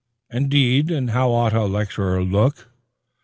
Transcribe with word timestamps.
"Indeed, 0.31 0.89
and 0.89 1.11
how 1.11 1.29
ought 1.29 1.53
a 1.53 1.65
lecturer 1.65 2.17
to 2.17 2.25
look?" 2.25 2.71